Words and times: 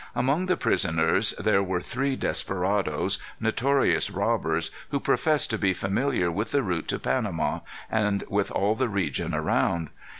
Among 0.15 0.47
the 0.47 0.57
prisoners 0.57 1.35
there 1.37 1.61
were 1.61 1.79
three 1.79 2.15
desperadoes, 2.15 3.19
notorious 3.39 4.09
robbers, 4.09 4.71
who 4.89 4.99
professed 4.99 5.51
to 5.51 5.59
be 5.59 5.75
familiar 5.75 6.31
with 6.31 6.49
the 6.53 6.63
route 6.63 6.87
to 6.87 6.97
Panama, 6.97 7.59
and 7.87 8.23
with 8.27 8.49
all 8.49 8.73
the 8.73 8.89
region 8.89 9.35
around. 9.35 9.89